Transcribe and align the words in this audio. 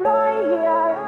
right 0.00 0.44
here. 0.44 1.05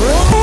Whoa. 0.00 0.39